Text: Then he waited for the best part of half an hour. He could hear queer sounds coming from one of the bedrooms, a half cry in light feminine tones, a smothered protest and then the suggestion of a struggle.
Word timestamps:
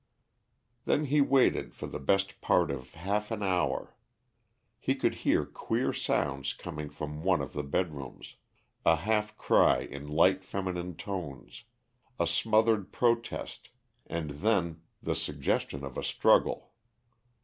Then 0.85 1.05
he 1.05 1.21
waited 1.21 1.75
for 1.75 1.85
the 1.85 1.99
best 1.99 2.41
part 2.41 2.71
of 2.71 2.95
half 2.95 3.29
an 3.29 3.43
hour. 3.43 3.95
He 4.79 4.95
could 4.95 5.13
hear 5.21 5.45
queer 5.45 5.93
sounds 5.93 6.53
coming 6.53 6.89
from 6.89 7.21
one 7.21 7.39
of 7.39 7.53
the 7.53 7.61
bedrooms, 7.61 8.37
a 8.83 8.95
half 8.95 9.37
cry 9.37 9.81
in 9.81 10.07
light 10.07 10.43
feminine 10.43 10.95
tones, 10.95 11.65
a 12.19 12.25
smothered 12.25 12.91
protest 12.91 13.69
and 14.07 14.31
then 14.31 14.81
the 15.03 15.13
suggestion 15.13 15.83
of 15.85 15.99
a 15.99 16.03
struggle. 16.03 16.71